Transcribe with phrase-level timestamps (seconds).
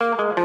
[0.00, 0.43] Muy,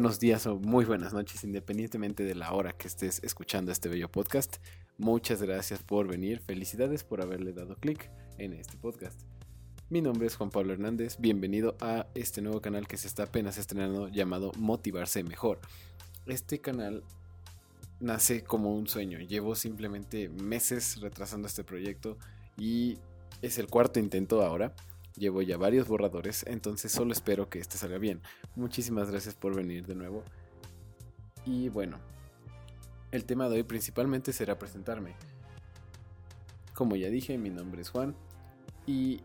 [0.00, 4.10] buenos días o muy buenas noches, independientemente de la hora que estés escuchando este bello
[4.10, 4.56] podcast.
[4.96, 9.20] Muchas gracias por venir, felicidades por haberle dado clic en este podcast.
[9.90, 13.58] Mi nombre es Juan Pablo Hernández, bienvenido a este nuevo canal que se está apenas
[13.58, 15.60] estrenando llamado Motivarse Mejor.
[16.24, 17.04] Este canal
[18.00, 22.16] nace como un sueño, llevo simplemente meses retrasando este proyecto
[22.56, 22.96] y
[23.42, 24.74] es el cuarto intento ahora.
[25.16, 28.22] Llevo ya varios borradores, entonces solo espero que este salga bien.
[28.54, 30.22] Muchísimas gracias por venir de nuevo.
[31.44, 31.98] Y bueno,
[33.10, 35.14] el tema de hoy principalmente será presentarme.
[36.74, 38.14] Como ya dije, mi nombre es Juan
[38.86, 39.20] y...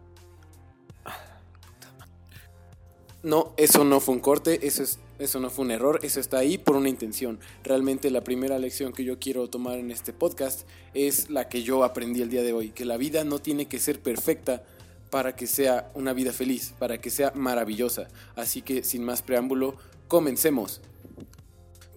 [3.21, 6.37] No, eso no fue un corte, eso, es, eso no fue un error, eso está
[6.37, 7.39] ahí por una intención.
[7.63, 11.83] Realmente la primera lección que yo quiero tomar en este podcast es la que yo
[11.83, 14.63] aprendí el día de hoy, que la vida no tiene que ser perfecta
[15.09, 18.07] para que sea una vida feliz, para que sea maravillosa.
[18.35, 19.75] Así que sin más preámbulo,
[20.07, 20.81] comencemos.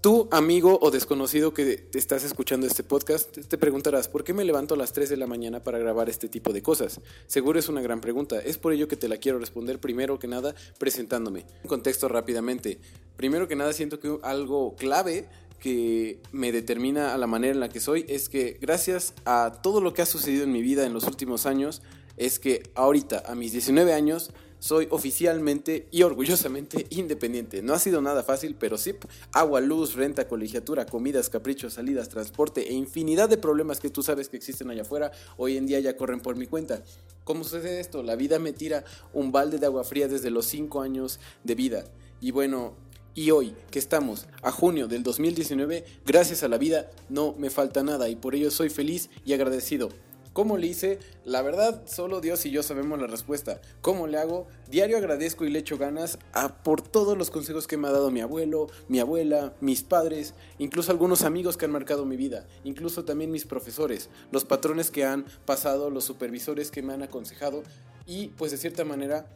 [0.00, 4.44] Tú, amigo o desconocido que te estás escuchando este podcast, te preguntarás, ¿por qué me
[4.44, 7.00] levanto a las 3 de la mañana para grabar este tipo de cosas?
[7.26, 10.28] Seguro es una gran pregunta, es por ello que te la quiero responder primero que
[10.28, 11.46] nada presentándome.
[11.64, 12.78] Un contexto rápidamente.
[13.16, 15.28] Primero que nada siento que algo clave
[15.58, 19.80] que me determina a la manera en la que soy es que gracias a todo
[19.80, 21.82] lo que ha sucedido en mi vida en los últimos años,
[22.18, 27.62] es que ahorita, a mis 19 años, soy oficialmente y orgullosamente independiente.
[27.62, 28.94] No ha sido nada fácil, pero sí,
[29.32, 34.28] agua, luz, renta, colegiatura, comidas, caprichos, salidas, transporte e infinidad de problemas que tú sabes
[34.28, 36.82] que existen allá afuera, hoy en día ya corren por mi cuenta.
[37.24, 38.02] ¿Cómo sucede esto?
[38.02, 41.84] La vida me tira un balde de agua fría desde los 5 años de vida.
[42.20, 42.74] Y bueno,
[43.14, 47.82] y hoy, que estamos a junio del 2019, gracias a la vida no me falta
[47.82, 49.90] nada y por ello soy feliz y agradecido.
[50.38, 51.00] ¿Cómo le hice?
[51.24, 53.60] La verdad, solo Dios y yo sabemos la respuesta.
[53.80, 54.46] ¿Cómo le hago?
[54.70, 58.12] Diario agradezco y le echo ganas a por todos los consejos que me ha dado
[58.12, 63.04] mi abuelo, mi abuela, mis padres, incluso algunos amigos que han marcado mi vida, incluso
[63.04, 67.64] también mis profesores, los patrones que han pasado, los supervisores que me han aconsejado
[68.06, 69.26] y pues de cierta manera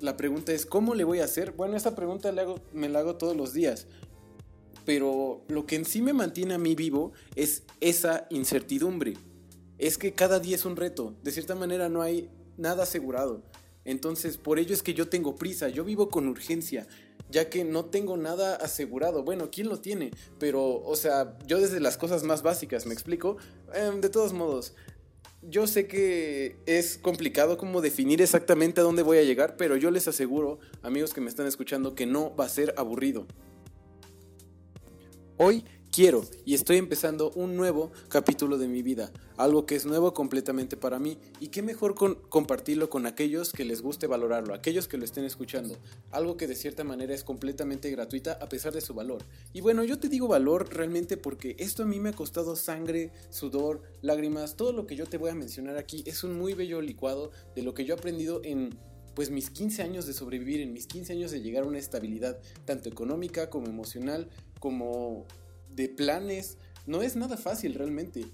[0.00, 1.52] la pregunta es ¿cómo le voy a hacer?
[1.52, 2.30] Bueno, esta pregunta
[2.74, 3.86] me la hago todos los días
[4.84, 9.14] pero lo que en sí me mantiene a mí vivo es esa incertidumbre
[9.78, 11.14] es que cada día es un reto.
[11.22, 13.42] De cierta manera no hay nada asegurado.
[13.84, 16.88] Entonces, por ello es que yo tengo prisa, yo vivo con urgencia,
[17.30, 19.22] ya que no tengo nada asegurado.
[19.22, 20.10] Bueno, ¿quién lo tiene?
[20.40, 23.36] Pero, o sea, yo desde las cosas más básicas, ¿me explico?
[23.74, 24.74] Em, de todos modos,
[25.40, 29.92] yo sé que es complicado como definir exactamente a dónde voy a llegar, pero yo
[29.92, 33.26] les aseguro, amigos que me están escuchando, que no va a ser aburrido.
[35.36, 35.64] Hoy
[35.96, 40.76] quiero y estoy empezando un nuevo capítulo de mi vida, algo que es nuevo completamente
[40.76, 41.94] para mí y qué mejor
[42.28, 45.74] compartirlo con aquellos que les guste valorarlo, aquellos que lo estén escuchando,
[46.10, 49.24] algo que de cierta manera es completamente gratuita a pesar de su valor.
[49.54, 53.10] Y bueno, yo te digo valor realmente porque esto a mí me ha costado sangre,
[53.30, 56.82] sudor, lágrimas, todo lo que yo te voy a mencionar aquí es un muy bello
[56.82, 58.78] licuado de lo que yo he aprendido en
[59.14, 62.38] pues mis 15 años de sobrevivir, en mis 15 años de llegar a una estabilidad
[62.66, 64.28] tanto económica como emocional,
[64.60, 65.26] como
[65.76, 66.56] de planes,
[66.86, 68.26] no es nada fácil realmente.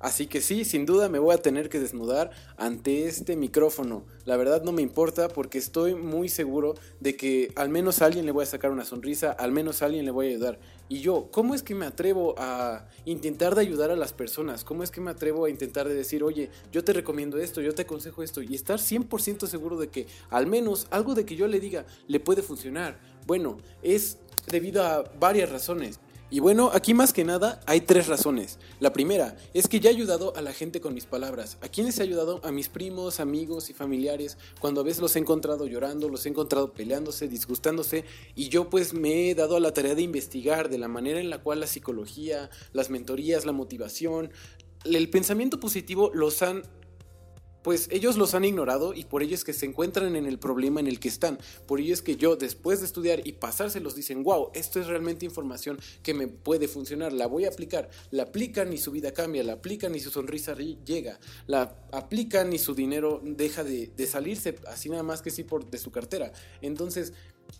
[0.00, 4.04] Así que sí, sin duda me voy a tener que desnudar ante este micrófono.
[4.26, 8.24] La verdad no me importa porque estoy muy seguro de que al menos a alguien
[8.24, 10.60] le voy a sacar una sonrisa, al menos alguien le voy a ayudar.
[10.88, 14.62] Y yo, ¿cómo es que me atrevo a intentar de ayudar a las personas?
[14.62, 17.74] ¿Cómo es que me atrevo a intentar de decir, oye, yo te recomiendo esto, yo
[17.74, 18.40] te aconsejo esto?
[18.40, 22.20] Y estar 100% seguro de que al menos algo de que yo le diga le
[22.20, 23.00] puede funcionar.
[23.26, 25.98] Bueno, es debido a varias razones.
[26.30, 28.58] Y bueno, aquí más que nada hay tres razones.
[28.80, 31.56] La primera es que ya he ayudado a la gente con mis palabras.
[31.62, 32.42] ¿A quiénes he ayudado?
[32.44, 34.36] A mis primos, amigos y familiares.
[34.60, 38.04] Cuando a veces los he encontrado llorando, los he encontrado peleándose, disgustándose.
[38.34, 41.30] Y yo pues me he dado a la tarea de investigar de la manera en
[41.30, 44.30] la cual la psicología, las mentorías, la motivación,
[44.84, 46.62] el pensamiento positivo los han
[47.68, 50.80] pues ellos los han ignorado y por ello es que se encuentran en el problema
[50.80, 51.38] en el que están.
[51.66, 55.26] Por ello es que yo, después de estudiar y pasárselos, dicen, wow, esto es realmente
[55.26, 57.90] información que me puede funcionar, la voy a aplicar.
[58.10, 62.58] La aplican y su vida cambia, la aplican y su sonrisa llega, la aplican y
[62.58, 66.32] su dinero deja de, salirse así nada más que sí por de su cartera.
[66.62, 67.12] Entonces,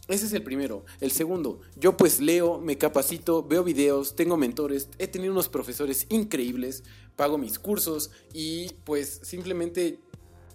[0.09, 0.85] ese es el primero.
[1.01, 6.07] El segundo, yo pues leo, me capacito, veo videos, tengo mentores, he tenido unos profesores
[6.09, 6.83] increíbles,
[7.17, 10.01] pago mis cursos y pues simplemente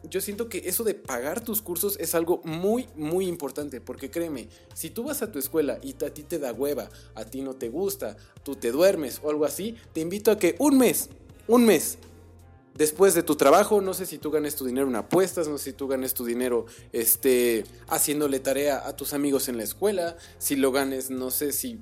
[0.10, 4.50] yo siento que eso de pagar tus cursos es algo muy, muy importante, porque créeme,
[4.74, 7.54] si tú vas a tu escuela y a ti te da hueva, a ti no
[7.54, 11.10] te gusta, tú te duermes o algo así, te invito a que un mes,
[11.48, 11.98] un mes,
[12.76, 15.72] después de tu trabajo, no sé si tú ganes tu dinero en apuestas, no sé
[15.72, 20.56] si tú ganes tu dinero este, haciéndole tarea a tus amigos en la escuela, si
[20.56, 21.80] lo ganes, no sé si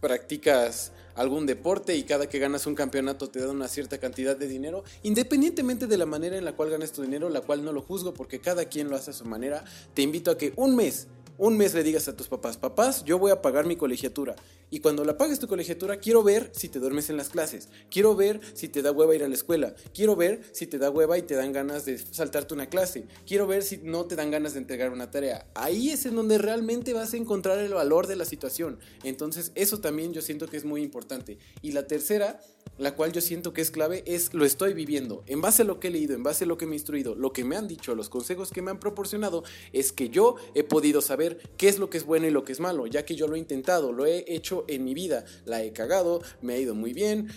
[0.00, 4.48] practicas algún deporte y cada que ganas un campeonato te da una cierta cantidad de
[4.48, 7.82] dinero, independientemente de la manera en la cual ganes tu dinero, la cual no lo
[7.82, 9.64] juzgo porque cada quien lo hace a su manera,
[9.94, 11.08] te invito a que un mes
[11.40, 14.36] un mes le digas a tus papás, papás, yo voy a pagar mi colegiatura.
[14.70, 17.68] Y cuando la pagues tu colegiatura, quiero ver si te duermes en las clases.
[17.90, 19.74] Quiero ver si te da hueva ir a la escuela.
[19.92, 23.06] Quiero ver si te da hueva y te dan ganas de saltarte una clase.
[23.26, 25.46] Quiero ver si no te dan ganas de entregar una tarea.
[25.54, 28.78] Ahí es en donde realmente vas a encontrar el valor de la situación.
[29.02, 31.38] Entonces, eso también yo siento que es muy importante.
[31.62, 32.40] Y la tercera,
[32.78, 35.24] la cual yo siento que es clave, es lo estoy viviendo.
[35.26, 37.14] En base a lo que he leído, en base a lo que me he instruido,
[37.16, 39.42] lo que me han dicho, los consejos que me han proporcionado,
[39.72, 42.52] es que yo he podido saber qué es lo que es bueno y lo que
[42.52, 45.62] es malo, ya que yo lo he intentado, lo he hecho en mi vida, la
[45.62, 47.28] he cagado, me ha ido muy bien,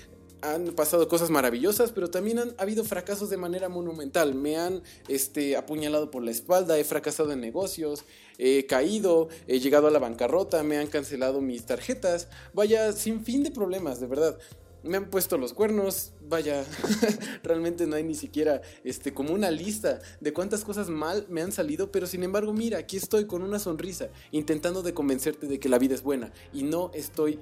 [0.44, 4.36] han pasado cosas maravillosas, pero también han habido fracasos de manera monumental.
[4.36, 8.04] Me han este, apuñalado por la espalda, he fracasado en negocios,
[8.38, 12.28] he caído, he llegado a la bancarrota, me han cancelado mis tarjetas.
[12.54, 14.38] Vaya, sin fin de problemas, de verdad
[14.84, 16.66] me han puesto los cuernos, vaya,
[17.44, 21.52] realmente no hay ni siquiera este como una lista de cuántas cosas mal me han
[21.52, 25.70] salido, pero sin embargo, mira, aquí estoy con una sonrisa intentando de convencerte de que
[25.70, 27.40] la vida es buena y no estoy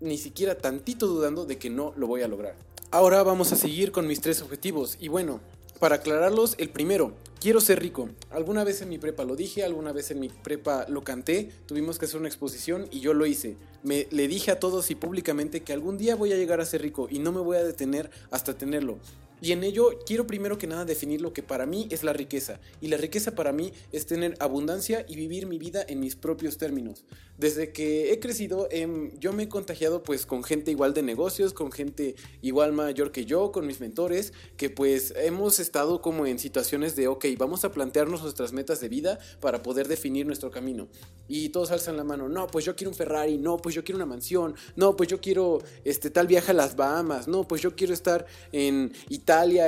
[0.00, 2.54] ni siquiera tantito dudando de que no lo voy a lograr.
[2.90, 5.40] Ahora vamos a seguir con mis tres objetivos y bueno,
[5.80, 8.08] para aclararlos, el primero, quiero ser rico.
[8.30, 11.98] Alguna vez en mi prepa lo dije, alguna vez en mi prepa lo canté, tuvimos
[11.98, 13.56] que hacer una exposición y yo lo hice.
[13.82, 16.82] Me le dije a todos y públicamente que algún día voy a llegar a ser
[16.82, 18.98] rico y no me voy a detener hasta tenerlo.
[19.40, 22.58] Y en ello quiero primero que nada definir lo que para mí es la riqueza.
[22.80, 26.56] Y la riqueza para mí es tener abundancia y vivir mi vida en mis propios
[26.56, 27.04] términos.
[27.38, 31.52] Desde que he crecido, em, yo me he contagiado pues con gente igual de negocios,
[31.52, 36.38] con gente igual mayor que yo, con mis mentores, que pues hemos estado como en
[36.38, 40.88] situaciones de, ok, vamos a plantearnos nuestras metas de vida para poder definir nuestro camino.
[41.28, 43.96] Y todos alzan la mano, no, pues yo quiero un Ferrari, no, pues yo quiero
[43.96, 47.76] una mansión, no, pues yo quiero este tal viaje a las Bahamas, no, pues yo
[47.76, 48.92] quiero estar en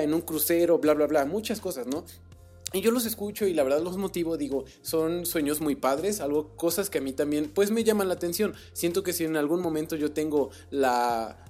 [0.03, 2.05] en un crucero, bla, bla, bla, muchas cosas, ¿no?
[2.73, 6.55] Y yo los escucho y la verdad los motivo, digo, son sueños muy padres, algo,
[6.55, 8.55] cosas que a mí también pues me llaman la atención.
[8.75, 11.48] Siento que si en algún momento yo tengo la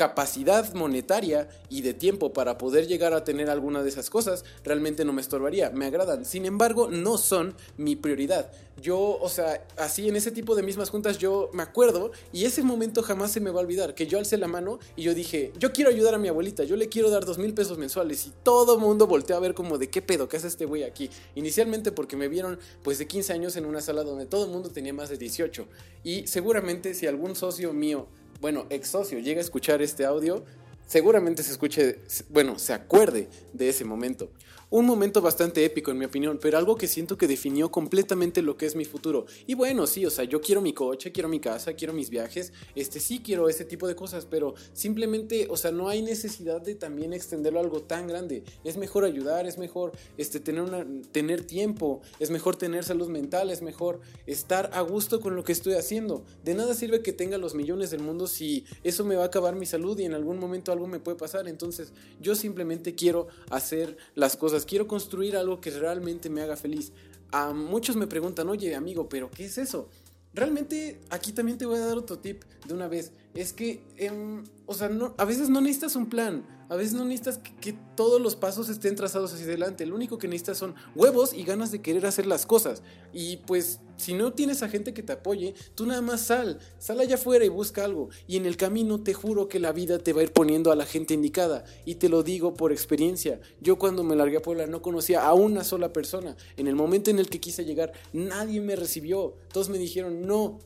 [0.00, 5.04] capacidad monetaria y de tiempo para poder llegar a tener alguna de esas cosas, realmente
[5.04, 6.24] no me estorbaría, me agradan.
[6.24, 8.50] Sin embargo, no son mi prioridad.
[8.80, 12.62] Yo, o sea, así en ese tipo de mismas juntas yo me acuerdo y ese
[12.62, 15.52] momento jamás se me va a olvidar, que yo alcé la mano y yo dije,
[15.58, 18.32] yo quiero ayudar a mi abuelita, yo le quiero dar dos mil pesos mensuales y
[18.42, 21.10] todo mundo volteó a ver como de qué pedo, qué hace este güey aquí.
[21.34, 24.70] Inicialmente porque me vieron pues de 15 años en una sala donde todo el mundo
[24.70, 25.66] tenía más de 18
[26.04, 28.06] y seguramente si algún socio mío
[28.40, 30.44] bueno, ex socio llega a escuchar este audio,
[30.86, 31.98] seguramente se escuche,
[32.30, 34.30] bueno, se acuerde de ese momento.
[34.72, 38.56] Un momento bastante épico en mi opinión, pero algo que siento que definió completamente lo
[38.56, 39.26] que es mi futuro.
[39.48, 42.52] Y bueno, sí, o sea, yo quiero mi coche, quiero mi casa, quiero mis viajes,
[42.76, 46.76] este sí quiero ese tipo de cosas, pero simplemente, o sea, no hay necesidad de
[46.76, 48.44] también extenderlo a algo tan grande.
[48.62, 53.62] Es mejor ayudar, es mejor este tener tener tiempo, es mejor tener salud mental, es
[53.62, 56.24] mejor estar a gusto con lo que estoy haciendo.
[56.44, 59.56] De nada sirve que tenga los millones del mundo si eso me va a acabar
[59.56, 61.48] mi salud y en algún momento algo me puede pasar.
[61.48, 66.92] Entonces, yo simplemente quiero hacer las cosas quiero construir algo que realmente me haga feliz.
[67.32, 69.88] A muchos me preguntan, oye amigo, pero ¿qué es eso?
[70.32, 73.12] Realmente aquí también te voy a dar otro tip de una vez.
[73.34, 76.44] Es que, em, o sea, a veces no necesitas un plan.
[76.70, 79.84] A veces no necesitas que, todos los pasos estén trazados hacia adelante.
[79.84, 82.82] Lo único que necesitas son huevos y ganas de querer hacer las cosas.
[83.12, 86.60] Y pues, si no tienes a gente que te apoye, tú nada más sal.
[86.78, 88.08] Sal allá afuera y busca algo.
[88.28, 90.76] Y en el camino te juro que la vida te va a ir poniendo a
[90.76, 91.64] la gente indicada.
[91.84, 93.40] Y te lo digo por experiencia.
[93.60, 96.36] Yo cuando me largué a Puebla no conocía a una sola persona.
[96.56, 99.34] En el momento en el que quise llegar, nadie me recibió.
[99.52, 100.60] Todos me dijeron, no,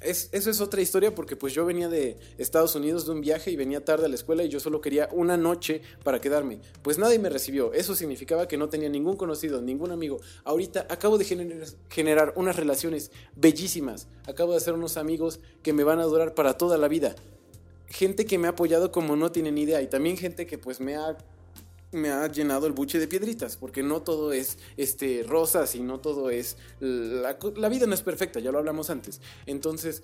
[0.00, 3.56] eso es otra historia porque pues yo venía de Estados Unidos de un viaje y
[3.56, 6.60] venía tarde a la escuela y yo solo quería una noche para quedarme.
[6.82, 7.72] Pues nadie me recibió.
[7.72, 10.20] Eso significaba que no tenía ningún conocido, ningún amigo.
[10.44, 14.08] Ahorita acabo de generar unas relaciones bellísimas.
[14.26, 17.14] Acabo de hacer unos amigos que me van a durar para toda la vida.
[17.86, 20.96] Gente que me ha apoyado como no tienen idea y también gente que pues me
[20.96, 21.16] ha
[21.94, 26.00] me ha llenado el buche de piedritas, porque no todo es este, rosas y no
[26.00, 26.56] todo es...
[26.80, 29.20] La, la vida no es perfecta, ya lo hablamos antes.
[29.46, 30.02] Entonces,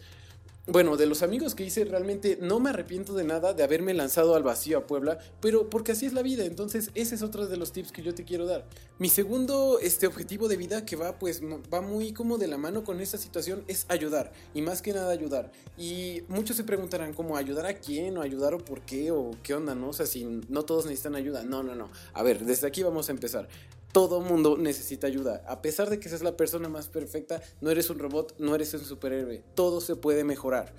[0.66, 4.36] bueno, de los amigos que hice, realmente no me arrepiento de nada de haberme lanzado
[4.36, 7.56] al vacío a Puebla, pero porque así es la vida, entonces ese es otro de
[7.56, 8.66] los tips que yo te quiero dar.
[8.98, 12.84] Mi segundo este, objetivo de vida que va pues va muy como de la mano
[12.84, 15.50] con esta situación es ayudar, y más que nada ayudar.
[15.78, 19.54] Y muchos se preguntarán cómo ayudar a quién, o ayudar o por qué, o qué
[19.54, 19.88] onda, ¿no?
[19.88, 21.42] O sea, si no todos necesitan ayuda.
[21.42, 21.90] No, no, no.
[22.12, 23.48] A ver, desde aquí vamos a empezar
[23.92, 25.42] todo mundo necesita ayuda.
[25.46, 28.72] A pesar de que seas la persona más perfecta, no eres un robot, no eres
[28.74, 29.42] un superhéroe.
[29.54, 30.72] Todo se puede mejorar.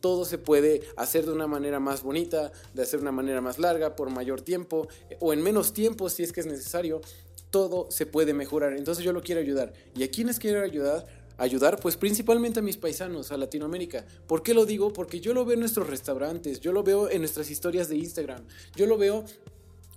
[0.00, 3.96] Todo se puede hacer de una manera más bonita, de hacer una manera más larga,
[3.96, 4.88] por mayor tiempo,
[5.18, 7.00] o en menos tiempo si es que es necesario.
[7.50, 8.74] Todo se puede mejorar.
[8.74, 9.72] Entonces yo lo quiero ayudar.
[9.94, 11.06] ¿Y a quiénes quiero ayudar?
[11.38, 14.04] ayudar pues principalmente a mis paisanos, a Latinoamérica.
[14.26, 14.92] ¿Por qué lo digo?
[14.92, 18.44] Porque yo lo veo en nuestros restaurantes, yo lo veo en nuestras historias de Instagram,
[18.74, 19.24] yo lo veo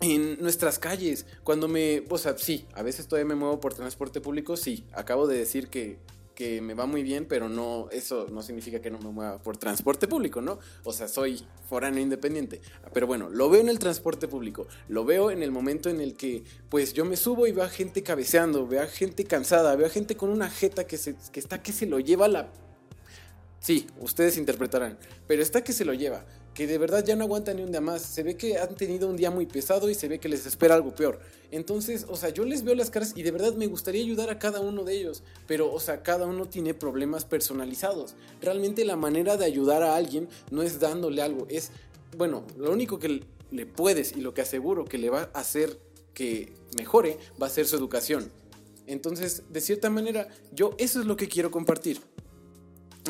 [0.02, 4.20] en nuestras calles, cuando me, o sea, sí, a veces todavía me muevo por transporte
[4.20, 6.00] público, sí, acabo de decir que,
[6.34, 9.58] que me va muy bien, pero no, eso no significa que no me mueva por
[9.58, 10.58] transporte público, ¿no?
[10.84, 12.62] O sea, soy foráneo independiente.
[12.94, 16.18] Pero bueno, lo veo en el transporte público, lo veo en el momento en el
[16.18, 19.86] que, pues yo me subo y veo a gente cabeceando, veo a gente cansada, veo
[19.86, 22.50] a gente con una jeta que, se, que está que se lo lleva la...
[23.60, 27.58] Sí, ustedes interpretarán, pero está que se lo lleva que de verdad ya no aguantan
[27.58, 28.02] ni un día más.
[28.02, 30.76] Se ve que han tenido un día muy pesado y se ve que les espera
[30.76, 31.20] algo peor.
[31.50, 34.40] Entonces, o sea, yo les veo las caras y de verdad me gustaría ayudar a
[34.40, 35.24] cada uno de ellos.
[35.48, 38.16] Pero, o sea, cada uno tiene problemas personalizados.
[38.42, 41.48] Realmente la manera de ayudar a alguien no es dándole algo.
[41.50, 41.72] Es,
[42.18, 45.80] bueno, lo único que le puedes y lo que aseguro que le va a hacer
[46.14, 48.30] que mejore va a ser su educación.
[48.88, 52.02] Entonces, de cierta manera, yo eso es lo que quiero compartir.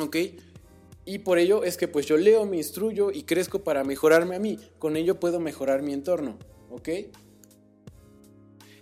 [0.00, 0.16] ¿Ok?
[1.04, 4.38] Y por ello es que pues yo leo, me instruyo y crezco para mejorarme a
[4.38, 4.58] mí.
[4.78, 6.38] Con ello puedo mejorar mi entorno,
[6.70, 6.88] ¿ok?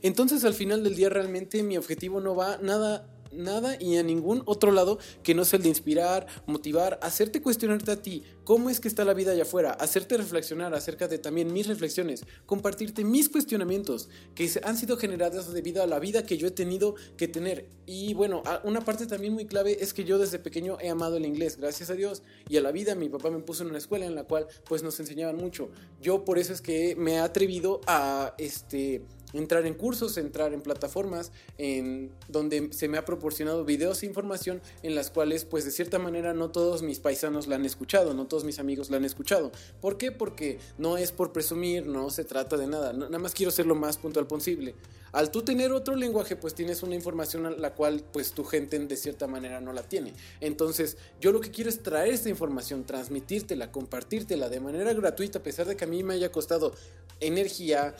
[0.02, 4.42] Entonces al final del día realmente mi objetivo no va nada nada y a ningún
[4.46, 8.80] otro lado que no sea el de inspirar, motivar, hacerte cuestionarte a ti cómo es
[8.80, 13.28] que está la vida allá afuera, hacerte reflexionar acerca de también mis reflexiones, compartirte mis
[13.28, 17.68] cuestionamientos que han sido generados debido a la vida que yo he tenido que tener.
[17.86, 21.26] Y bueno, una parte también muy clave es que yo desde pequeño he amado el
[21.26, 24.06] inglés, gracias a Dios, y a la vida mi papá me puso en una escuela
[24.06, 25.70] en la cual pues nos enseñaban mucho.
[26.00, 30.60] Yo por eso es que me he atrevido a este entrar en cursos, entrar en
[30.60, 35.70] plataformas en donde se me ha proporcionado videos e información en las cuales pues de
[35.70, 39.04] cierta manera no todos mis paisanos la han escuchado, no todos mis amigos la han
[39.04, 39.52] escuchado.
[39.80, 40.12] ¿Por qué?
[40.12, 43.74] Porque no es por presumir, no se trata de nada, nada más quiero ser lo
[43.74, 44.74] más puntual posible.
[45.12, 48.78] Al tú tener otro lenguaje pues tienes una información a la cual pues tu gente
[48.78, 50.14] de cierta manera no la tiene.
[50.40, 55.42] Entonces yo lo que quiero es traer esta información, transmitírtela, compartírtela de manera gratuita a
[55.42, 56.72] pesar de que a mí me haya costado
[57.20, 57.94] energía,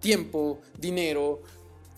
[0.00, 1.42] tiempo, dinero,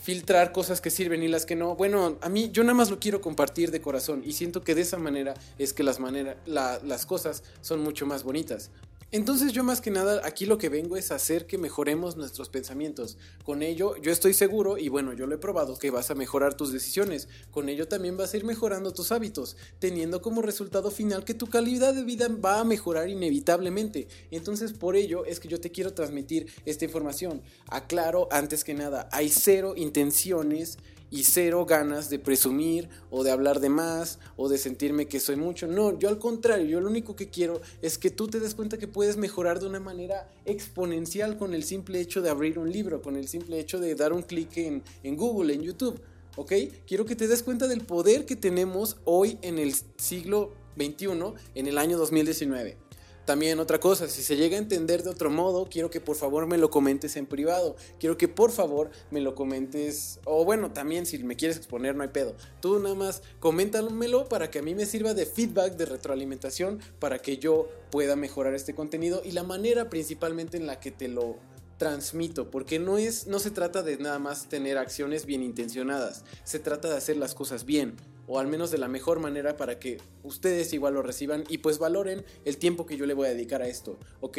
[0.00, 1.74] filtrar cosas que sirven y las que no.
[1.74, 4.82] Bueno, a mí yo nada más lo quiero compartir de corazón y siento que de
[4.82, 5.98] esa manera es que las,
[6.46, 8.70] las cosas son mucho más bonitas.
[9.10, 13.16] Entonces yo más que nada aquí lo que vengo es hacer que mejoremos nuestros pensamientos.
[13.42, 16.58] Con ello yo estoy seguro y bueno, yo lo he probado que vas a mejorar
[16.58, 17.26] tus decisiones.
[17.50, 21.46] Con ello también vas a ir mejorando tus hábitos, teniendo como resultado final que tu
[21.46, 24.08] calidad de vida va a mejorar inevitablemente.
[24.30, 27.40] Entonces por ello es que yo te quiero transmitir esta información.
[27.66, 30.76] Aclaro antes que nada, hay cero intenciones
[31.10, 35.36] y cero ganas de presumir o de hablar de más o de sentirme que soy
[35.36, 35.66] mucho.
[35.66, 38.78] No, yo al contrario, yo lo único que quiero es que tú te des cuenta
[38.78, 43.02] que puedes mejorar de una manera exponencial con el simple hecho de abrir un libro,
[43.02, 46.00] con el simple hecho de dar un clic en, en Google, en YouTube.
[46.36, 46.52] ¿Ok?
[46.86, 51.08] Quiero que te des cuenta del poder que tenemos hoy en el siglo XXI,
[51.56, 52.87] en el año 2019.
[53.28, 56.46] También otra cosa, si se llega a entender de otro modo, quiero que por favor
[56.46, 57.76] me lo comentes en privado.
[58.00, 62.02] Quiero que por favor me lo comentes, o bueno, también si me quieres exponer, no
[62.02, 62.34] hay pedo.
[62.62, 67.18] Tú nada más coméntamelo para que a mí me sirva de feedback, de retroalimentación, para
[67.18, 71.36] que yo pueda mejorar este contenido y la manera principalmente en la que te lo
[71.76, 76.60] transmito, porque no es no se trata de nada más tener acciones bien intencionadas, se
[76.60, 77.94] trata de hacer las cosas bien
[78.28, 81.78] o al menos de la mejor manera para que ustedes igual lo reciban y pues
[81.78, 84.38] valoren el tiempo que yo le voy a dedicar a esto, ¿ok?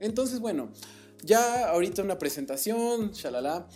[0.00, 0.70] Entonces, bueno,
[1.22, 3.68] ya ahorita una presentación, shalala.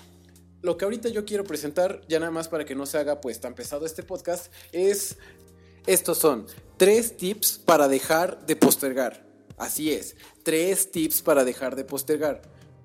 [0.62, 3.40] Lo que ahorita yo quiero presentar, ya nada más para que no se haga pues
[3.40, 5.16] tan pesado este podcast, es,
[5.86, 9.26] estos son tres tips para dejar de postergar.
[9.56, 12.42] Así es, tres tips para dejar de postergar.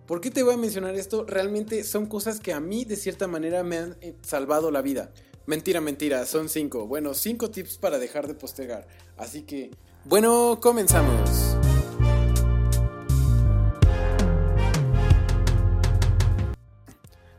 [0.08, 1.26] ¿Por qué te voy a mencionar esto?
[1.26, 5.12] Realmente son cosas que a mí de cierta manera me han eh, salvado la vida.
[5.48, 6.88] Mentira, mentira, son cinco.
[6.88, 8.88] Bueno, cinco tips para dejar de postergar.
[9.16, 9.70] Así que,
[10.04, 11.56] bueno, comenzamos.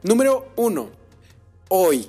[0.02, 0.90] Número uno.
[1.68, 2.08] Hoy.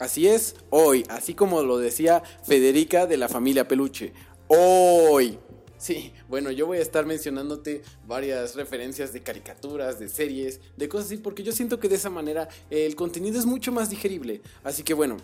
[0.00, 1.04] Así es, hoy.
[1.08, 4.12] Así como lo decía Federica de la familia Peluche.
[4.48, 5.38] hoy.
[5.80, 11.06] Sí, bueno, yo voy a estar mencionándote varias referencias de caricaturas, de series, de cosas
[11.06, 14.42] así, porque yo siento que de esa manera el contenido es mucho más digerible.
[14.62, 15.16] Así que bueno,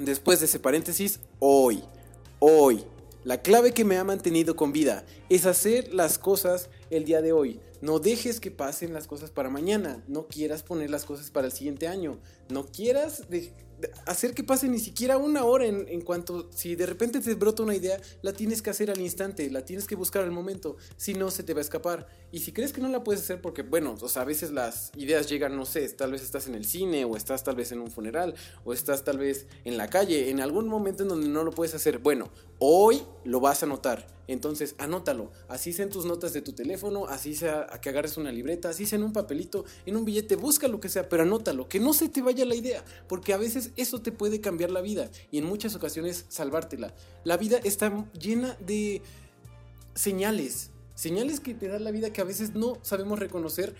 [0.00, 1.84] después de ese paréntesis, hoy,
[2.40, 2.84] hoy,
[3.22, 7.32] la clave que me ha mantenido con vida es hacer las cosas el día de
[7.32, 7.60] hoy.
[7.80, 10.02] No dejes que pasen las cosas para mañana.
[10.08, 12.18] No quieras poner las cosas para el siguiente año.
[12.48, 13.28] No quieras
[14.06, 17.74] hacer que pase ni siquiera una hora en, cuanto, si de repente te brota una
[17.74, 21.30] idea, la tienes que hacer al instante, la tienes que buscar al momento, si no
[21.30, 22.06] se te va a escapar.
[22.32, 24.90] Y si crees que no la puedes hacer porque, bueno, o sea, a veces las
[24.96, 27.80] ideas llegan, no sé, tal vez estás en el cine o estás tal vez en
[27.80, 31.44] un funeral o estás tal vez en la calle, en algún momento en donde no
[31.44, 34.06] lo puedes hacer, bueno, hoy lo vas a notar.
[34.28, 35.30] Entonces, anótalo.
[35.48, 38.70] Así sea en tus notas de tu teléfono, así sea a que agarres una libreta,
[38.70, 41.80] así sea en un papelito, en un billete, busca lo que sea, pero anótalo, que
[41.80, 45.10] no se te vaya la idea, porque a veces eso te puede cambiar la vida
[45.30, 46.94] y en muchas ocasiones salvártela.
[47.24, 49.02] La vida está llena de
[49.94, 53.74] señales, señales que te da la vida que a veces no sabemos reconocer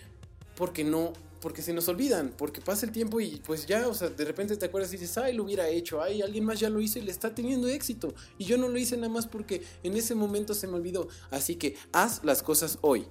[0.55, 1.13] porque no
[1.45, 4.57] porque se nos olvidan, porque pasa el tiempo y pues ya, o sea, de repente
[4.57, 7.03] te acuerdas y dices, ay, lo hubiera hecho, ay, alguien más ya lo hizo y
[7.03, 8.15] le está teniendo éxito.
[8.39, 11.07] Y yo no lo hice nada más porque en ese momento se me olvidó.
[11.29, 13.05] Así que haz las cosas hoy.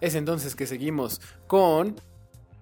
[0.00, 1.94] Es entonces que seguimos con...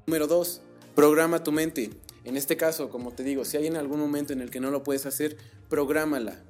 [0.06, 0.60] Número 2.
[0.94, 1.88] Programa tu mente.
[2.24, 4.70] En este caso, como te digo, si hay en algún momento en el que no
[4.70, 5.38] lo puedes hacer,
[5.70, 6.42] prográmala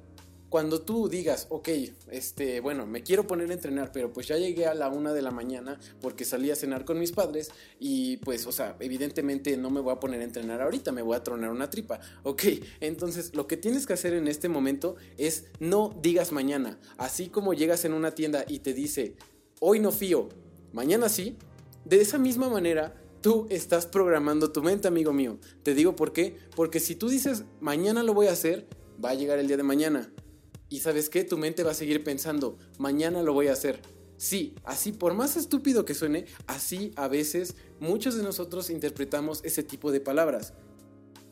[0.49, 1.69] cuando tú digas, ok,
[2.09, 5.21] este, bueno, me quiero poner a entrenar, pero pues ya llegué a la una de
[5.21, 9.69] la mañana porque salí a cenar con mis padres y pues, o sea, evidentemente no
[9.69, 11.99] me voy a poner a entrenar ahorita, me voy a tronar una tripa.
[12.23, 12.43] Ok,
[12.79, 16.79] entonces lo que tienes que hacer en este momento es no digas mañana.
[16.97, 19.15] Así como llegas en una tienda y te dice,
[19.59, 20.29] hoy no fío,
[20.71, 21.37] mañana sí,
[21.83, 25.39] de esa misma manera tú estás programando tu mente, amigo mío.
[25.63, 28.65] Te digo por qué, porque si tú dices, mañana lo voy a hacer,
[29.03, 30.09] va a llegar el día de mañana
[30.69, 33.79] y sabes qué, tu mente va a seguir pensando, mañana lo voy a hacer.
[34.17, 39.63] Sí, así por más estúpido que suene, así a veces muchos de nosotros interpretamos ese
[39.63, 40.53] tipo de palabras.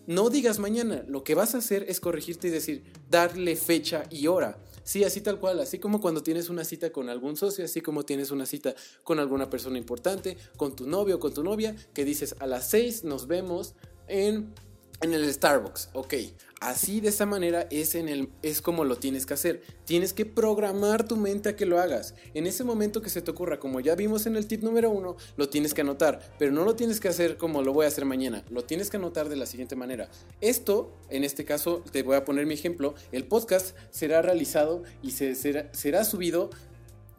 [0.08, 4.28] No digas mañana, lo que vas a hacer es corregirte y decir, darle fecha y
[4.28, 4.60] hora.
[4.84, 8.06] Sí, así tal cual, así como cuando tienes una cita con algún socio, así como
[8.06, 12.06] tienes una cita con alguna persona importante, con tu novio o con tu novia, que
[12.06, 13.74] dices a las 6 nos vemos
[14.08, 14.54] en
[15.02, 16.14] en el Starbucks, ok.
[16.62, 19.62] Así de esa manera es, en el, es como lo tienes que hacer.
[19.84, 22.16] Tienes que programar tu mente a que lo hagas.
[22.34, 25.18] En ese momento que se te ocurra, como ya vimos en el tip número uno,
[25.38, 26.22] lo tienes que anotar.
[26.40, 28.44] Pero no lo tienes que hacer como lo voy a hacer mañana.
[28.50, 30.10] Lo tienes que anotar de la siguiente manera.
[30.42, 32.96] Esto, en este caso, te voy a poner mi ejemplo.
[33.12, 36.50] El podcast será realizado y se, será, será subido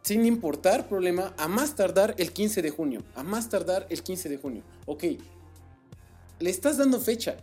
[0.01, 3.03] sin importar problema a más tardar el 15 de junio.
[3.15, 4.63] A más tardar el 15 de junio.
[4.87, 5.03] Ok.
[6.39, 7.37] Le estás dando fecha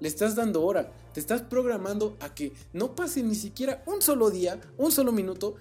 [0.00, 4.30] le estás dando hora, te estás programando a que no pase ni siquiera un solo
[4.30, 5.56] día, un solo minuto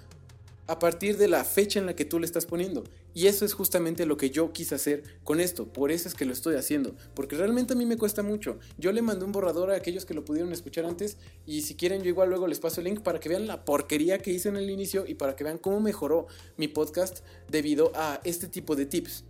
[0.69, 2.83] a partir de la fecha en la que tú le estás poniendo.
[3.15, 6.25] Y eso es justamente lo que yo quise hacer con esto, por eso es que
[6.25, 8.59] lo estoy haciendo, porque realmente a mí me cuesta mucho.
[8.77, 12.03] Yo le mandé un borrador a aquellos que lo pudieron escuchar antes y si quieren
[12.03, 14.57] yo igual luego les paso el link para que vean la porquería que hice en
[14.57, 18.85] el inicio y para que vean cómo mejoró mi podcast debido a este tipo de
[18.85, 19.23] tips.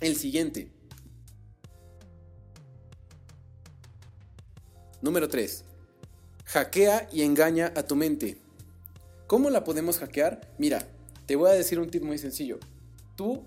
[0.00, 0.68] El siguiente,
[5.02, 5.64] Número 3.
[6.44, 8.36] Hackea y engaña a tu mente.
[9.26, 10.52] ¿Cómo la podemos hackear?
[10.58, 10.86] Mira,
[11.26, 12.60] te voy a decir un tip muy sencillo.
[13.16, 13.42] Tú,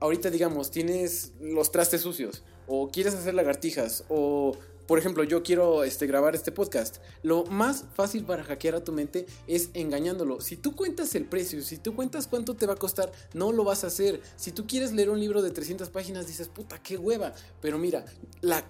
[0.00, 5.84] ahorita digamos, tienes los trastes sucios, o quieres hacer lagartijas, o por ejemplo, yo quiero
[5.84, 6.96] este, grabar este podcast.
[7.22, 10.40] Lo más fácil para hackear a tu mente es engañándolo.
[10.40, 13.64] Si tú cuentas el precio, si tú cuentas cuánto te va a costar, no lo
[13.64, 14.22] vas a hacer.
[14.36, 17.34] Si tú quieres leer un libro de 300 páginas, dices, puta, qué hueva.
[17.60, 18.06] Pero mira,
[18.40, 18.64] la,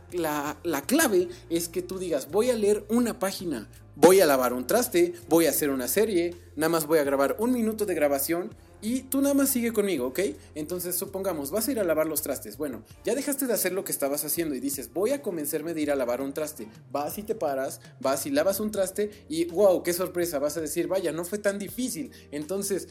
[0.64, 4.66] la clave es que tú digas, voy a leer una página, voy a lavar un
[4.66, 8.50] traste, voy a hacer una serie, nada más voy a grabar un minuto de grabación
[8.80, 10.20] y tú nada más sigue conmigo, ¿ok?
[10.54, 12.56] Entonces supongamos, vas a ir a lavar los trastes.
[12.56, 15.80] Bueno, ya dejaste de hacer lo que estabas haciendo y dices, voy a convencerme de
[15.80, 16.68] ir a lavar un traste.
[16.90, 20.60] Vas y te paras, vas y lavas un traste y wow, qué sorpresa, vas a
[20.60, 22.12] decir, vaya, no fue tan difícil.
[22.30, 22.88] Entonces,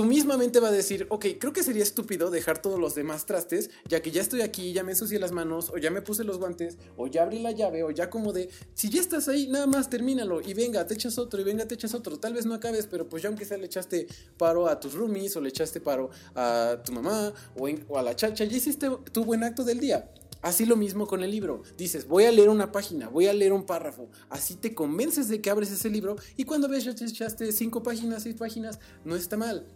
[0.00, 3.26] tu misma mente va a decir, ok, creo que sería estúpido dejar todos los demás
[3.26, 6.24] trastes, ya que ya estoy aquí, ya me ensucié las manos, o ya me puse
[6.24, 9.46] los guantes, o ya abrí la llave, o ya como de, si ya estás ahí,
[9.48, 12.46] nada más termínalo, y venga, te echas otro, y venga, te echas otro, tal vez
[12.46, 14.06] no acabes, pero pues ya aunque sea le echaste
[14.38, 18.16] paro a tus roomies, o le echaste paro a tu mamá, o, o a la
[18.16, 20.10] chacha, ya hiciste tu buen acto del día.
[20.42, 21.60] Así lo mismo con el libro.
[21.76, 24.08] Dices, voy a leer una página, voy a leer un párrafo.
[24.30, 27.82] Así te convences de que abres ese libro y cuando ves ya te echaste cinco
[27.82, 29.66] páginas, seis páginas, no está mal.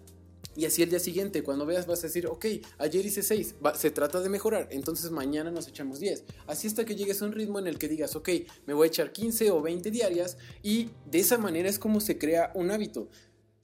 [0.57, 2.47] Y así el día siguiente, cuando veas, vas a decir, ok,
[2.79, 6.25] ayer hice 6, se trata de mejorar, entonces mañana nos echamos 10.
[6.47, 8.29] Así hasta que llegues a un ritmo en el que digas, ok,
[8.67, 12.19] me voy a echar 15 o 20 diarias y de esa manera es como se
[12.19, 13.09] crea un hábito.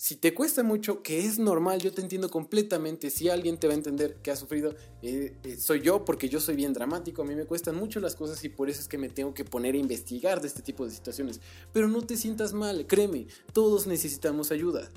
[0.00, 3.10] Si te cuesta mucho, que es normal, yo te entiendo completamente.
[3.10, 6.40] Si alguien te va a entender que ha sufrido, eh, eh, soy yo, porque yo
[6.40, 7.20] soy bien dramático.
[7.20, 9.44] A mí me cuestan mucho las cosas y por eso es que me tengo que
[9.44, 11.42] poner a investigar de este tipo de situaciones.
[11.74, 14.88] Pero no te sientas mal, créeme, todos necesitamos ayuda.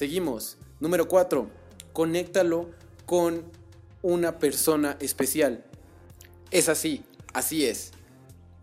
[0.00, 0.56] Seguimos.
[0.80, 1.46] Número 4.
[1.92, 2.70] Conéctalo
[3.04, 3.44] con
[4.00, 5.62] una persona especial.
[6.50, 7.92] Es así, así es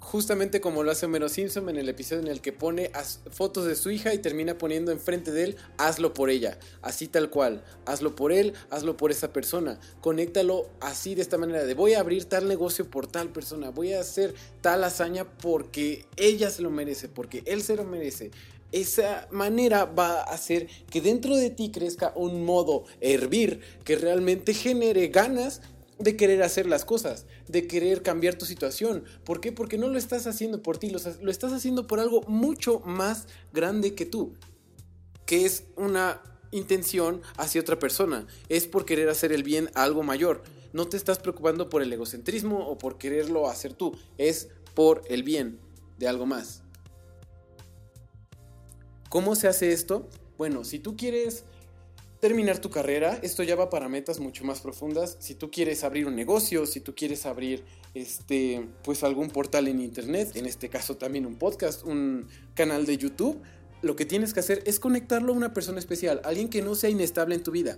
[0.07, 2.91] justamente como lo hace Homero Simpson en el episodio en el que pone
[3.29, 7.29] fotos de su hija y termina poniendo enfrente de él, hazlo por ella, así tal
[7.29, 11.95] cual, hazlo por él, hazlo por esa persona, conéctalo así de esta manera, de voy
[11.95, 16.61] a abrir tal negocio por tal persona, voy a hacer tal hazaña porque ella se
[16.61, 18.31] lo merece, porque él se lo merece.
[18.71, 24.53] Esa manera va a hacer que dentro de ti crezca un modo hervir que realmente
[24.53, 25.61] genere ganas
[25.99, 29.03] de querer hacer las cosas, de querer cambiar tu situación.
[29.23, 29.51] ¿Por qué?
[29.51, 30.99] Porque no lo estás haciendo por ti, lo,
[31.31, 34.33] estás haciendo por algo mucho más grande que tú,
[35.25, 40.03] que es una intención hacia otra persona, es por querer hacer el bien a algo
[40.03, 40.43] mayor.
[40.73, 45.23] No te estás preocupando por el egocentrismo o por quererlo hacer tú, es por el
[45.23, 45.59] bien
[45.97, 46.61] de algo más.
[49.09, 50.09] ¿Cómo se hace esto?
[50.37, 51.45] Bueno, si tú quieres
[52.19, 53.19] terminar tu carrera.
[53.21, 55.17] Esto ya va para metas mucho más profundas.
[55.19, 59.81] Si tú quieres abrir un negocio, si tú quieres abrir este, pues algún portal en
[59.81, 63.41] internet, en este caso también un podcast, un canal de YouTube,
[63.81, 66.89] lo que tienes que hacer es conectarlo a una persona especial, alguien que no sea
[66.89, 67.77] inestable en tu vida.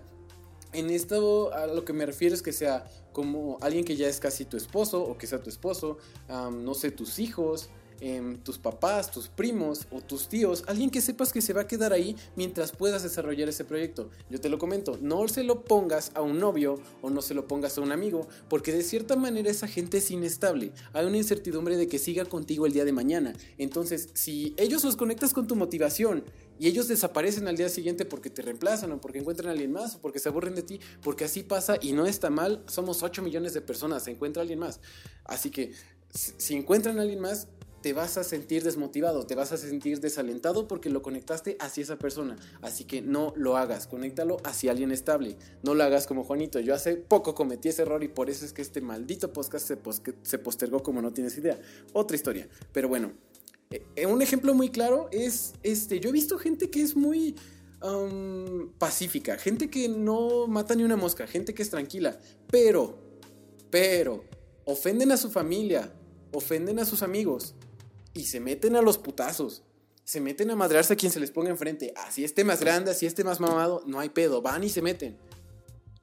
[0.71, 4.19] En esto a lo que me refiero es que sea como alguien que ya es
[4.19, 5.97] casi tu esposo o que sea tu esposo,
[6.29, 7.69] no sé, tus hijos,
[8.01, 11.67] Em, tus papás, tus primos o tus tíos, alguien que sepas que se va a
[11.67, 14.09] quedar ahí mientras puedas desarrollar ese proyecto.
[14.29, 17.45] Yo te lo comento, no se lo pongas a un novio o no se lo
[17.47, 20.71] pongas a un amigo, porque de cierta manera esa gente es inestable.
[20.93, 23.33] Hay una incertidumbre de que siga contigo el día de mañana.
[23.57, 26.23] Entonces, si ellos los conectas con tu motivación
[26.57, 29.95] y ellos desaparecen al día siguiente porque te reemplazan o porque encuentran a alguien más
[29.95, 33.21] o porque se aburren de ti, porque así pasa y no está mal, somos 8
[33.21, 34.79] millones de personas, se encuentra alguien más.
[35.25, 35.73] Así que
[36.13, 37.47] si encuentran a alguien más,
[37.81, 41.97] te vas a sentir desmotivado, te vas a sentir desalentado porque lo conectaste hacia esa
[41.97, 42.37] persona.
[42.61, 45.37] Así que no lo hagas, conéctalo hacia alguien estable.
[45.63, 46.59] No lo hagas como Juanito.
[46.59, 50.37] Yo hace poco cometí ese error y por eso es que este maldito podcast se,
[50.37, 51.59] postergó como no tienes idea.
[51.93, 52.47] Otra historia.
[52.73, 53.13] Pero bueno,
[53.71, 55.99] eh, un ejemplo muy claro es este.
[55.99, 57.35] Yo he visto gente que es muy
[58.77, 62.19] pacífica, gente que no mata ni una mosca, gente que es tranquila,
[62.51, 62.99] pero,
[63.69, 64.25] pero,
[64.65, 65.93] ofenden a su familia,
[66.33, 67.55] ofenden a sus amigos,
[68.13, 69.63] y se meten a los putazos.
[70.03, 71.93] Se meten a madrearse a quien se les ponga enfrente.
[71.95, 74.41] Así esté más grande, así esté más mamado, no hay pedo.
[74.41, 75.17] Van y se meten.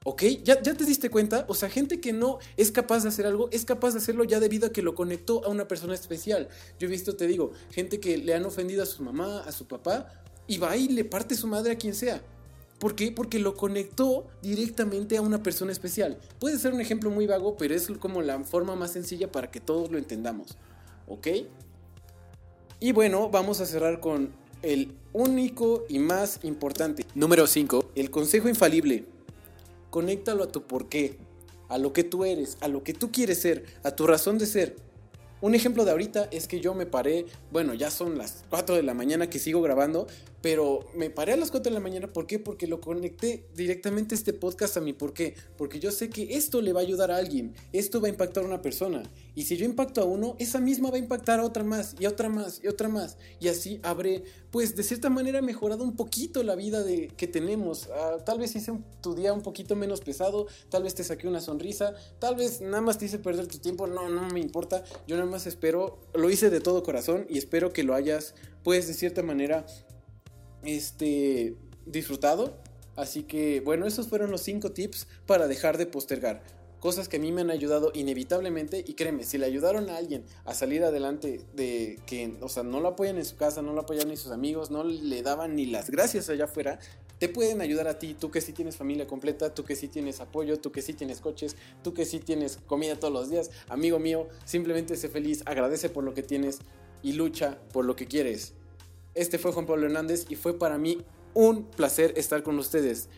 [0.04, 0.22] ¿Ok?
[0.44, 1.44] ¿Ya, ¿Ya te diste cuenta?
[1.48, 4.38] O sea, gente que no es capaz de hacer algo, es capaz de hacerlo ya
[4.38, 6.48] debido a que lo conectó a una persona especial.
[6.78, 9.66] Yo he visto, te digo, gente que le han ofendido a su mamá, a su
[9.66, 10.12] papá,
[10.46, 12.22] y va y le parte su madre a quien sea.
[12.78, 13.10] ¿Por qué?
[13.10, 16.18] Porque lo conectó directamente a una persona especial.
[16.38, 19.60] Puede ser un ejemplo muy vago, pero es como la forma más sencilla para que
[19.60, 20.56] todos lo entendamos.
[21.08, 21.26] ¿Ok?
[22.78, 27.06] Y bueno, vamos a cerrar con el único y más importante.
[27.14, 27.92] Número 5.
[27.94, 29.06] El consejo infalible.
[29.88, 31.16] Conéctalo a tu porqué,
[31.70, 34.44] a lo que tú eres, a lo que tú quieres ser, a tu razón de
[34.44, 34.76] ser.
[35.40, 38.82] Un ejemplo de ahorita es que yo me paré, bueno, ya son las 4 de
[38.82, 40.06] la mañana que sigo grabando,
[40.46, 42.38] pero me paré a las 4 de la mañana, ¿por qué?
[42.38, 45.34] Porque lo conecté directamente este podcast a mí, ¿por qué?
[45.58, 48.44] Porque yo sé que esto le va a ayudar a alguien, esto va a impactar
[48.44, 49.02] a una persona,
[49.34, 52.04] y si yo impacto a uno, esa misma va a impactar a otra más, y
[52.04, 55.96] a otra más, y otra más, y así habré, pues de cierta manera, mejorado un
[55.96, 57.88] poquito la vida de, que tenemos.
[57.92, 61.40] Ah, tal vez hice tu día un poquito menos pesado, tal vez te saqué una
[61.40, 65.16] sonrisa, tal vez nada más te hice perder tu tiempo, no, no me importa, yo
[65.16, 68.94] nada más espero, lo hice de todo corazón y espero que lo hayas, pues de
[68.94, 69.66] cierta manera,
[70.66, 71.54] este,
[71.86, 72.56] disfrutado.
[72.96, 76.42] Así que bueno, esos fueron los 5 tips para dejar de postergar.
[76.80, 80.24] Cosas que a mí me han ayudado inevitablemente y créeme, si le ayudaron a alguien
[80.44, 83.80] a salir adelante de que, o sea, no lo apoyan en su casa, no lo
[83.80, 86.78] apoyan ni sus amigos, no le daban ni las gracias allá afuera,
[87.18, 90.20] te pueden ayudar a ti, tú que sí tienes familia completa, tú que sí tienes
[90.20, 93.98] apoyo, tú que sí tienes coches, tú que sí tienes comida todos los días, amigo
[93.98, 96.58] mío, simplemente sé feliz, agradece por lo que tienes
[97.02, 98.52] y lucha por lo que quieres.
[99.16, 100.98] Este fue Juan Pablo Hernández y fue para mí
[101.32, 103.08] un placer estar con ustedes.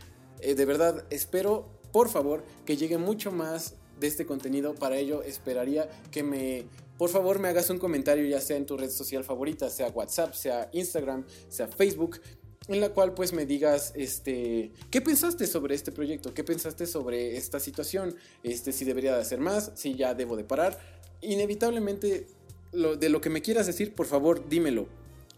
[0.41, 4.77] Eh, de verdad, espero, por favor, que llegue mucho más de este contenido.
[4.77, 6.67] Para ello, esperaría que me,
[6.99, 10.35] por favor, me hagas un comentario, ya sea en tu red social favorita, sea WhatsApp,
[10.35, 12.21] sea Instagram, sea Facebook.
[12.69, 16.33] en la cual pues me digas, este, ¿qué pensaste sobre este proyecto?
[16.33, 18.15] ¿Qué pensaste sobre esta situación?
[18.45, 20.79] Este, si debería de hacer más, si ya debo de parar.
[21.23, 22.27] Inevitablemente,
[22.73, 24.87] lo, de lo que me quieras decir, por favor, dímelo.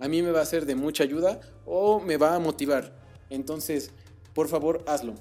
[0.00, 2.92] A mí me va a ser de mucha ayuda o me va a motivar.
[3.28, 3.90] Entonces,
[4.34, 5.14] por favor, hazlo.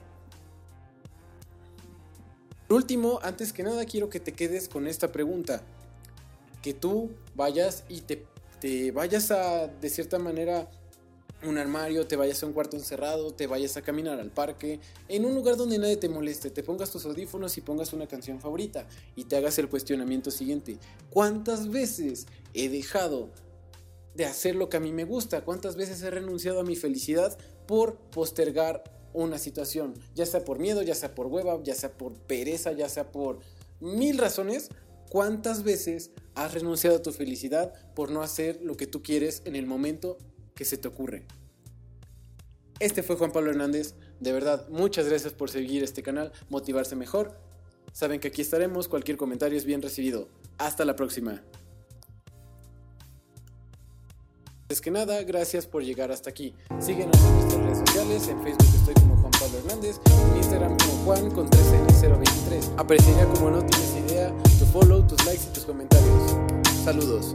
[2.68, 5.62] Por último, antes que nada, quiero que te quedes con esta pregunta.
[6.62, 8.26] Que tú vayas y te,
[8.60, 10.70] te vayas a, de cierta manera,
[11.44, 15.26] un armario, te vayas a un cuarto encerrado, te vayas a caminar al parque, en
[15.26, 18.86] un lugar donde nadie te moleste, te pongas tus audífonos y pongas una canción favorita
[19.16, 20.78] y te hagas el cuestionamiento siguiente.
[21.10, 23.30] ¿Cuántas veces he dejado
[24.20, 25.44] de hacer lo que a mí me gusta?
[25.44, 27.36] ¿Cuántas veces he renunciado a mi felicidad
[27.68, 29.96] por postergar una situación?
[30.14, 33.40] Ya sea por miedo, ya sea por hueva, ya sea por pereza, ya sea por
[33.80, 34.70] mil razones.
[35.10, 39.58] ¿Cuántas veces has renunciado a tu felicidad por no hacer lo que tú quieres en
[39.58, 40.18] el momento
[40.56, 41.26] que se te ocurre.
[42.80, 43.96] Este fue Juan Pablo Hernández.
[44.22, 47.38] De verdad, muchas gracias por seguir este canal, motivarse mejor.
[47.92, 50.30] Saben que aquí estaremos, cualquier comentario es bien recibido.
[50.58, 51.44] Hasta la próxima.
[54.70, 56.54] Es que nada, gracias por llegar hasta aquí.
[56.80, 60.94] Síguenos en nuestras redes sociales, en Facebook estoy como Juan Pablo Hernández, en Instagram como
[61.06, 62.78] Juan con 3N023.
[62.78, 66.36] Aparecería como no tienes idea, tu follow, tus likes y tus comentarios.
[66.84, 67.34] Saludos.